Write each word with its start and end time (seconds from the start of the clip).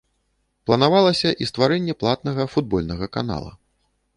Планавалася 0.69 1.29
і 1.45 1.49
стварэнне 1.51 1.95
платнага 2.01 2.43
футбольнага 2.55 3.05
канала. 3.19 3.51